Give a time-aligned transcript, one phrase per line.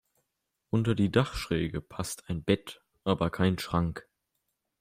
[0.71, 4.07] Unter die Dachschräge passt ein Bett, aber kein Schrank.